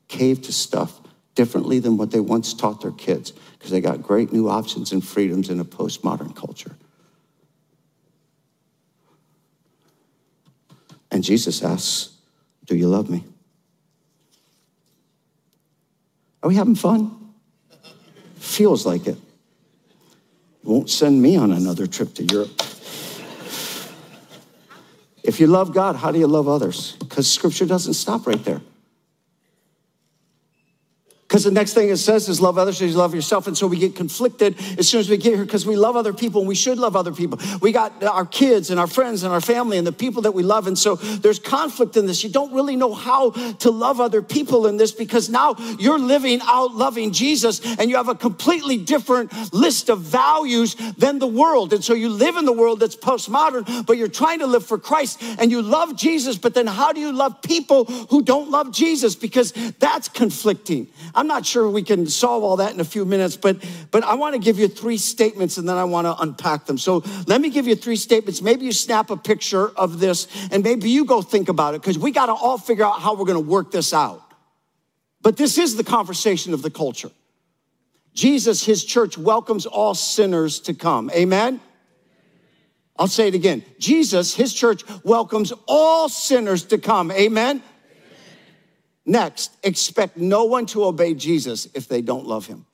[0.07, 0.99] cave to stuff
[1.37, 5.07] differently than what they once taught their kids because they got great new options and
[5.07, 6.75] freedoms in a postmodern culture.
[11.11, 12.09] And Jesus asks,
[12.65, 13.23] Do you love me?
[16.41, 17.33] Are we having fun?
[18.37, 19.17] Feels like it.
[20.63, 22.61] Won't send me on another trip to Europe.
[25.23, 26.93] If you love God, how do you love others?
[26.93, 28.61] Because scripture doesn't stop right there.
[31.37, 33.45] Because the next thing it says is love others as you love yourself.
[33.45, 36.11] And so we get conflicted as soon as we get here because we love other
[36.11, 37.37] people and we should love other people.
[37.61, 40.41] We got our kids and our friends and our family and the people that we
[40.41, 40.65] love.
[40.65, 42.23] And so there's conflict in this.
[42.23, 46.39] You don't really know how to love other people in this because now you're living
[46.41, 51.71] out loving Jesus and you have a completely different list of values than the world.
[51.71, 54.79] And so you live in the world that's postmodern, but you're trying to live for
[54.79, 56.35] Christ and you love Jesus.
[56.35, 59.13] But then how do you love people who don't love Jesus?
[59.13, 60.87] Because that's conflicting.
[61.13, 63.57] I'm not sure we can solve all that in a few minutes, but,
[63.91, 66.77] but I want to give you three statements and then I want to unpack them.
[66.77, 68.41] So let me give you three statements.
[68.41, 71.99] Maybe you snap a picture of this and maybe you go think about it because
[71.99, 74.21] we got to all figure out how we're going to work this out.
[75.21, 77.11] But this is the conversation of the culture.
[78.13, 81.11] Jesus, his church, welcomes all sinners to come.
[81.11, 81.59] Amen?
[82.97, 83.63] I'll say it again.
[83.77, 87.11] Jesus, his church, welcomes all sinners to come.
[87.11, 87.61] Amen?
[89.09, 92.65] Next, expect no one to obey Jesus if they don't love him.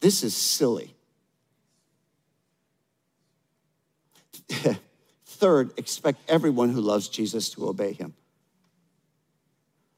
[0.00, 0.94] This is silly.
[5.26, 8.14] Third, expect everyone who loves Jesus to obey him.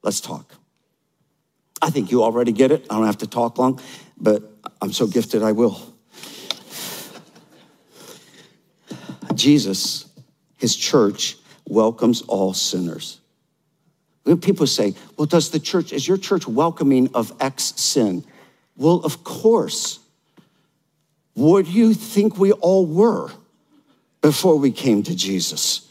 [0.03, 0.57] Let's talk.
[1.80, 2.84] I think you already get it.
[2.91, 3.80] I don't have to talk long,
[4.16, 4.43] but
[4.82, 5.80] I'm so gifted I will.
[9.34, 10.11] Jesus,
[10.57, 11.36] his church,
[11.68, 13.20] welcomes all sinners.
[14.37, 18.24] People say, well, does the church, is your church welcoming of X sin?
[18.76, 19.99] Well, of course.
[21.35, 23.31] What do you think we all were
[24.20, 25.91] before we came to Jesus?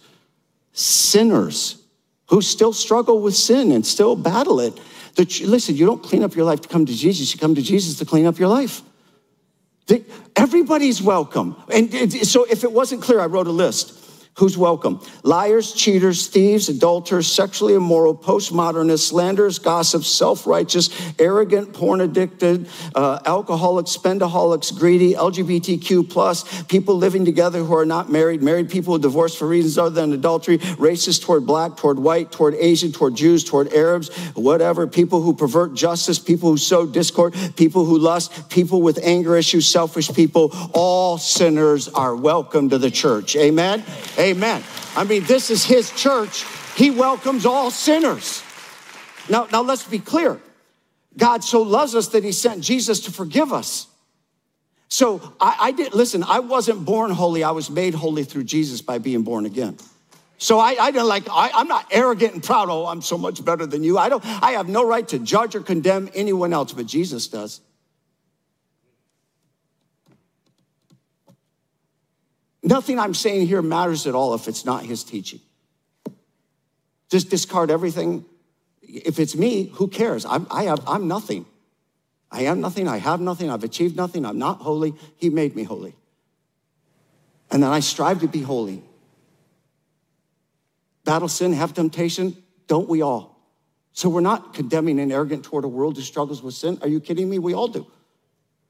[0.73, 1.81] Sinners
[2.27, 4.79] who still struggle with sin and still battle it.
[5.17, 7.97] Listen, you don't clean up your life to come to Jesus, you come to Jesus
[7.99, 8.81] to clean up your life.
[10.35, 11.55] Everybody's welcome.
[11.73, 13.98] And so if it wasn't clear, I wrote a list.
[14.39, 15.01] Who's welcome?
[15.23, 23.19] Liars, cheaters, thieves, adulterers, sexually immoral, postmodernists, slanderers, gossips, self righteous, arrogant, porn addicted, uh,
[23.25, 28.99] alcoholics, spendaholics, greedy, LGBTQ, plus, people living together who are not married, married people who
[29.01, 33.43] divorced for reasons other than adultery, racist toward black, toward white, toward Asian, toward Jews,
[33.43, 38.81] toward Arabs, whatever, people who pervert justice, people who sow discord, people who lust, people
[38.81, 43.35] with anger issues, selfish people, all sinners are welcome to the church.
[43.35, 43.83] Amen?
[44.17, 44.28] Amen.
[44.29, 44.63] Amen.
[44.95, 46.45] I mean, this is his church.
[46.75, 48.43] He welcomes all sinners.
[49.29, 50.39] Now, now let's be clear.
[51.17, 53.87] God so loves us that he sent Jesus to forgive us.
[54.87, 58.81] So I, I did listen, I wasn't born holy, I was made holy through Jesus
[58.81, 59.77] by being born again.
[60.39, 63.43] So I, I didn't like, I, I'm not arrogant and proud, oh, I'm so much
[63.43, 63.97] better than you.
[63.97, 67.61] I don't, I have no right to judge or condemn anyone else, but Jesus does.
[72.69, 75.39] Nothing I'm saying here matters at all if it's not his teaching.
[77.09, 78.25] Just discard everything.
[78.83, 80.23] If it's me, who cares?
[80.23, 81.47] I'm, I have, I'm nothing.
[82.31, 82.87] I am nothing.
[82.87, 83.49] I have nothing.
[83.49, 84.23] I've achieved nothing.
[84.23, 84.93] I'm not holy.
[85.17, 85.95] He made me holy.
[87.49, 88.83] And then I strive to be holy.
[91.05, 93.35] Battle sin, have temptation, don't we all?
[93.93, 96.77] So we're not condemning and arrogant toward a world who struggles with sin.
[96.83, 97.39] Are you kidding me?
[97.39, 97.87] We all do.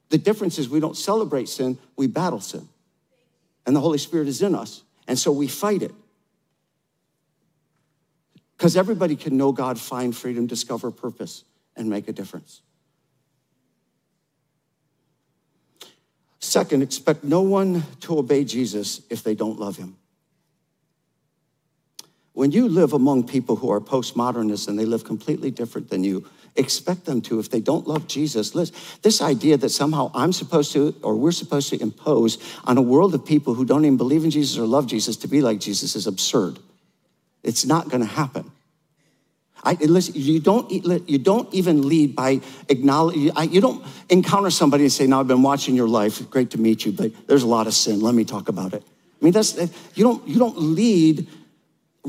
[0.07, 2.69] The difference is we don't celebrate sin, we battle sin
[3.69, 4.81] and the Holy Spirit is in us.
[5.07, 5.93] And so we fight it.
[8.57, 11.43] Because everybody can know God, find freedom, discover purpose,
[11.75, 12.63] and make a difference.
[16.39, 19.97] Second, expect no one to obey Jesus if they don't love him.
[22.39, 26.25] When you live among people who are postmodernists and they live completely different than you,
[26.55, 28.55] expect them to if they don't love Jesus.
[28.55, 32.81] Listen, This idea that somehow I'm supposed to, or we're supposed to impose on a
[32.81, 35.59] world of people who don't even believe in Jesus or love Jesus to be like
[35.59, 36.59] Jesus is absurd.
[37.43, 38.49] It's not going to happen.
[39.61, 40.71] I, listen, you don't,
[41.09, 45.41] you don't even lead by acknowledging, you don't encounter somebody and say, now I've been
[45.41, 48.23] watching your life, great to meet you, but there's a lot of sin, let me
[48.23, 48.85] talk about it.
[49.21, 49.57] I mean, that's,
[49.95, 51.27] you don't, you don't lead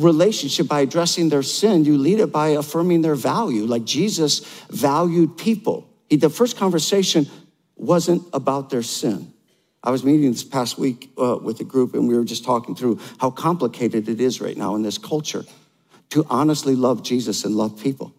[0.03, 3.65] relationship by addressing their sin, you lead it by affirming their value.
[3.65, 4.41] Like Jesus
[4.71, 5.89] valued people.
[6.09, 7.27] He, the first conversation
[7.77, 9.33] wasn't about their sin.
[9.83, 12.75] I was meeting this past week uh, with a group, and we were just talking
[12.75, 15.45] through how complicated it is right now in this culture
[16.11, 18.13] to honestly love Jesus and love people.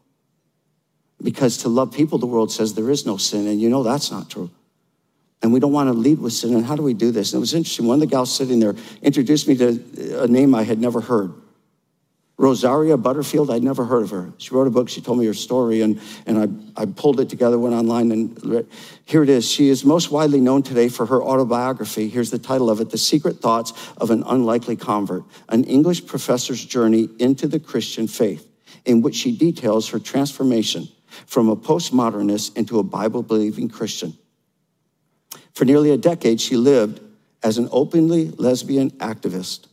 [1.21, 4.11] Because to love people, the world says there is no sin, and you know that's
[4.11, 4.49] not true.
[5.43, 6.53] And we don't want to lead with sin.
[6.53, 7.33] And how do we do this?
[7.33, 7.87] And it was interesting.
[7.87, 11.33] One of the gals sitting there introduced me to a name I had never heard.
[12.41, 14.33] Rosaria Butterfield, I'd never heard of her.
[14.39, 17.29] She wrote a book, she told me her story, and, and I, I pulled it
[17.29, 18.65] together, went online, and
[19.05, 19.47] here it is.
[19.47, 22.09] She is most widely known today for her autobiography.
[22.09, 26.65] Here's the title of it The Secret Thoughts of an Unlikely Convert, an English professor's
[26.65, 28.47] journey into the Christian faith,
[28.85, 30.87] in which she details her transformation
[31.27, 34.17] from a postmodernist into a Bible believing Christian.
[35.53, 37.01] For nearly a decade, she lived
[37.43, 39.67] as an openly lesbian activist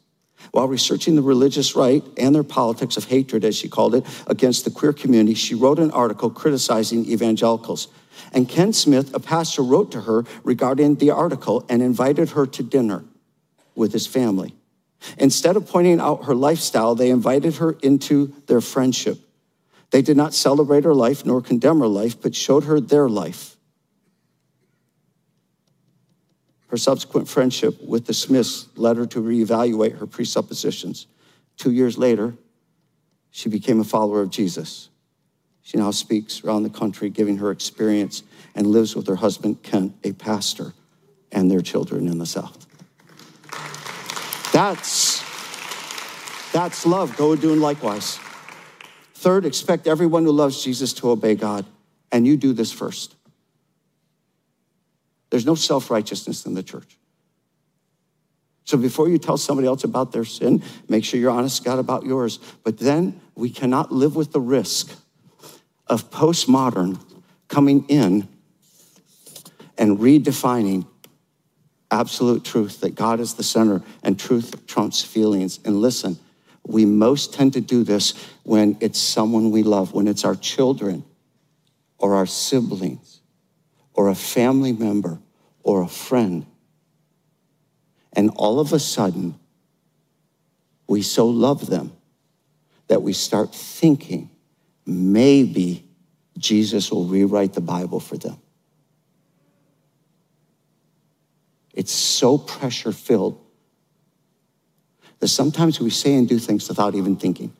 [0.52, 4.64] while researching the religious right and their politics of hatred, as she called it, against
[4.64, 7.88] the queer community, she wrote an article criticizing evangelicals.
[8.32, 12.62] And Ken Smith, a pastor, wrote to her regarding the article and invited her to
[12.62, 13.04] dinner
[13.74, 14.54] with his family.
[15.16, 19.18] Instead of pointing out her lifestyle, they invited her into their friendship.
[19.90, 23.56] They did not celebrate her life nor condemn her life, but showed her their life.
[26.68, 31.06] Her subsequent friendship with the Smiths led her to reevaluate her presuppositions.
[31.56, 32.34] Two years later,
[33.30, 34.90] she became a follower of Jesus.
[35.62, 38.22] She now speaks around the country, giving her experience,
[38.54, 40.72] and lives with her husband, Kent, a pastor,
[41.32, 42.66] and their children in the South.
[44.52, 45.22] That's,
[46.52, 47.16] that's love.
[47.16, 48.18] Go doing likewise.
[49.14, 51.66] Third, expect everyone who loves Jesus to obey God,
[52.12, 53.14] and you do this first.
[55.30, 56.98] There's no self righteousness in the church.
[58.64, 62.04] So before you tell somebody else about their sin, make sure you're honest, God, about
[62.04, 62.38] yours.
[62.64, 64.92] But then we cannot live with the risk
[65.86, 67.00] of postmodern
[67.48, 68.28] coming in
[69.78, 70.86] and redefining
[71.90, 75.60] absolute truth that God is the center and truth trumps feelings.
[75.64, 76.18] And listen,
[76.66, 78.12] we most tend to do this
[78.42, 81.04] when it's someone we love, when it's our children
[81.96, 83.17] or our siblings
[83.98, 85.18] or a family member
[85.64, 86.46] or a friend.
[88.12, 89.34] And all of a sudden,
[90.86, 91.90] we so love them
[92.86, 94.30] that we start thinking
[94.86, 95.84] maybe
[96.38, 98.38] Jesus will rewrite the Bible for them.
[101.74, 103.44] It's so pressure filled
[105.18, 107.52] that sometimes we say and do things without even thinking.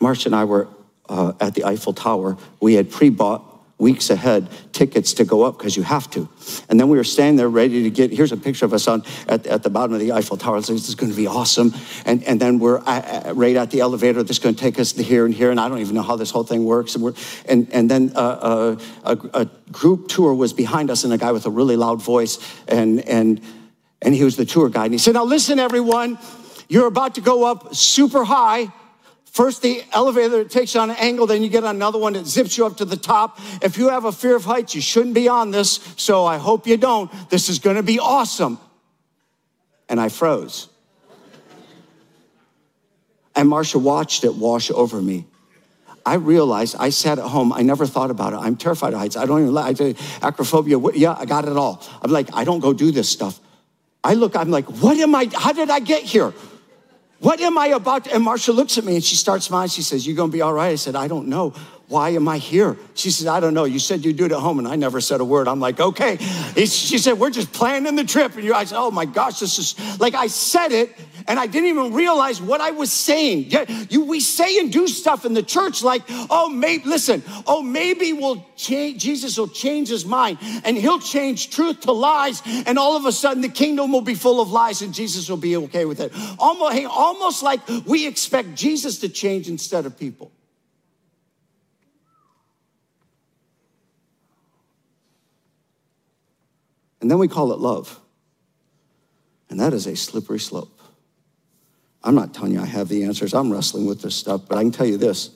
[0.00, 0.68] Marcia and I were
[1.08, 2.36] uh, at the Eiffel Tower.
[2.60, 6.28] We had pre bought weeks ahead tickets to go up because you have to.
[6.68, 9.02] And then we were standing there ready to get, here's a picture of us on
[9.28, 10.56] at, at the bottom of the Eiffel Tower.
[10.56, 11.74] Like, this is going to be awesome.
[12.06, 14.92] And, and then we're at, at, right at the elevator that's going to take us
[14.92, 15.50] to here and here.
[15.50, 16.94] And I don't even know how this whole thing works.
[16.94, 17.14] And, we're,
[17.46, 21.32] and, and then uh, uh, a, a group tour was behind us and a guy
[21.32, 22.38] with a really loud voice.
[22.68, 23.40] And, and,
[24.00, 24.86] and he was the tour guide.
[24.86, 26.18] And he said, now listen, everyone,
[26.68, 28.72] you're about to go up super high
[29.34, 32.56] First, the elevator takes you on an angle, then you get another one that zips
[32.56, 33.40] you up to the top.
[33.62, 36.68] If you have a fear of heights, you shouldn't be on this, so I hope
[36.68, 37.10] you don't.
[37.30, 38.60] This is gonna be awesome.
[39.88, 40.68] And I froze.
[43.34, 45.26] And Marcia watched it wash over me.
[46.06, 47.52] I realized I sat at home.
[47.52, 48.36] I never thought about it.
[48.36, 49.16] I'm terrified of heights.
[49.16, 49.74] I don't even.
[49.74, 50.92] Do acrophobia.
[50.94, 51.82] Yeah, I got it all.
[52.02, 53.40] I'm like, I don't go do this stuff.
[54.04, 54.36] I look.
[54.36, 55.28] I'm like, what am I?
[55.34, 56.32] How did I get here?
[57.24, 58.06] What am I about?
[58.12, 59.70] And Marcia looks at me and she starts smiling.
[59.70, 60.72] She says, "You're gonna be all right?
[60.72, 61.54] I said, I don't know.
[61.88, 62.76] Why am I here?
[62.94, 63.64] She said, I don't know.
[63.64, 65.48] You said you'd do it at home, and I never said a word.
[65.48, 66.16] I'm like, okay.
[66.56, 68.34] She said, We're just planning the trip.
[68.36, 71.46] And you, I said, Oh my gosh, this is like I said it, and I
[71.46, 73.50] didn't even realize what I was saying.
[73.88, 78.12] You, we say and do stuff in the church like, oh, maybe, listen, oh, maybe
[78.12, 82.42] we'll change, Jesus will change his mind and he'll change truth to lies.
[82.66, 85.36] And all of a sudden the kingdom will be full of lies and Jesus will
[85.36, 86.12] be okay with it.
[86.38, 90.30] Almost, almost like we expect Jesus to change instead of people.
[97.04, 98.00] And then we call it love.
[99.50, 100.80] And that is a slippery slope.
[102.02, 103.34] I'm not telling you I have the answers.
[103.34, 105.28] I'm wrestling with this stuff, but I can tell you this.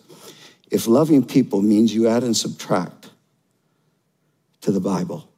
[0.70, 3.10] If loving people means you add and subtract
[4.62, 5.30] to the Bible,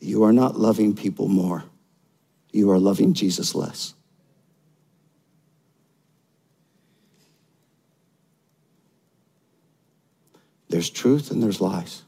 [0.00, 1.64] you are not loving people more.
[2.52, 3.94] You are loving Jesus less.
[10.68, 12.04] There's truth and there's lies.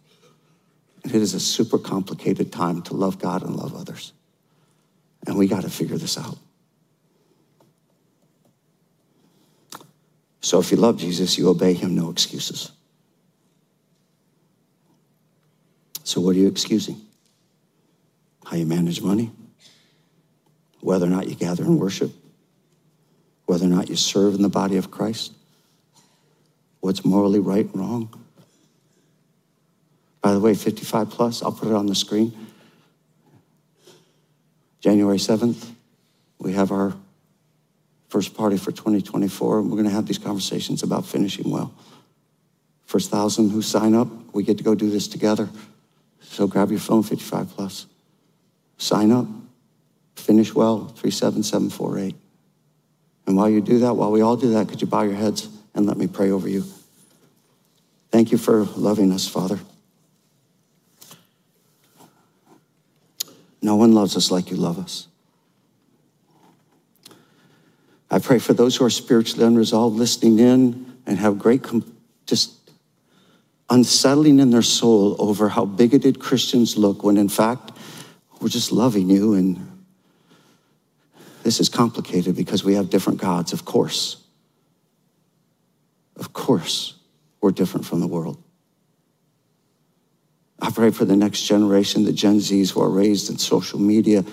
[1.06, 4.12] And it is a super complicated time to love God and love others.
[5.24, 6.36] And we got to figure this out.
[10.40, 12.72] So if you love Jesus, you obey him, no excuses.
[16.02, 17.00] So what are you excusing?
[18.44, 19.30] How you manage money?
[20.80, 22.10] Whether or not you gather and worship?
[23.44, 25.32] Whether or not you serve in the body of Christ?
[26.80, 28.25] What's morally right and wrong?
[30.26, 32.36] By the way, 55 plus, I'll put it on the screen.
[34.80, 35.70] January 7th,
[36.40, 36.96] we have our
[38.08, 41.72] first party for 2024, and we're going to have these conversations about finishing well.
[42.86, 45.48] First thousand who sign up, we get to go do this together.
[46.22, 47.86] So grab your phone, 55 plus.
[48.78, 49.28] Sign up.
[50.16, 52.16] Finish well, 37748.
[53.28, 55.48] And while you do that, while we all do that, could you bow your heads
[55.72, 56.64] and let me pray over you?
[58.10, 59.60] Thank you for loving us, Father.
[63.62, 65.08] No one loves us like you love us.
[68.10, 71.64] I pray for those who are spiritually unresolved, listening in and have great,
[72.26, 72.52] just
[73.68, 77.72] unsettling in their soul over how bigoted Christians look when in fact
[78.40, 79.34] we're just loving you.
[79.34, 79.84] And
[81.42, 84.22] this is complicated because we have different gods, of course.
[86.16, 86.94] Of course,
[87.40, 88.42] we're different from the world.
[90.60, 94.24] I pray for the next generation, the Gen Zs who are raised in social media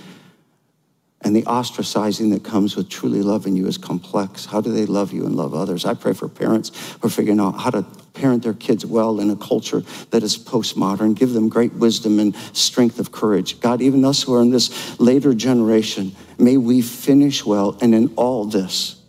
[1.23, 4.45] and the ostracizing that comes with truly loving you is complex.
[4.45, 5.85] How do they love you and love others?
[5.85, 9.29] I pray for parents who are figuring out how to parent their kids well in
[9.29, 11.15] a culture that is postmodern.
[11.15, 13.59] Give them great wisdom and strength of courage.
[13.61, 18.13] God, even us who are in this later generation, may we finish well and in
[18.15, 19.01] all this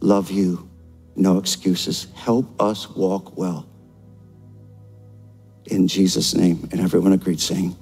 [0.00, 0.68] love you.
[1.14, 2.06] No excuses.
[2.14, 3.69] Help us walk well.
[5.70, 6.68] In Jesus' name.
[6.72, 7.76] And everyone agreed saying,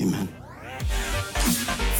[0.00, 0.35] Amen.